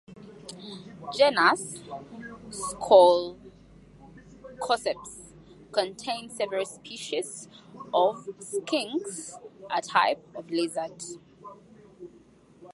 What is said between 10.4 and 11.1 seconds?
Lizard.